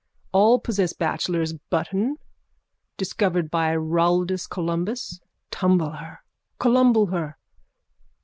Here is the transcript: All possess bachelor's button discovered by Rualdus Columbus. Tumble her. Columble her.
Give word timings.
All 0.31 0.59
possess 0.59 0.93
bachelor's 0.93 1.53
button 1.53 2.17
discovered 2.97 3.51
by 3.51 3.71
Rualdus 3.75 4.47
Columbus. 4.49 5.19
Tumble 5.51 5.91
her. 5.91 6.21
Columble 6.57 7.11
her. 7.11 7.37